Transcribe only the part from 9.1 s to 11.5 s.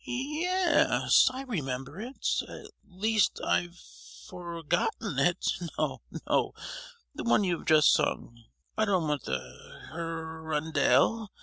the Hir—ondelle!